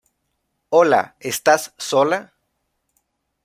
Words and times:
Hola, 0.69 1.15
¿estás 1.19 1.75
sola? 1.77 2.33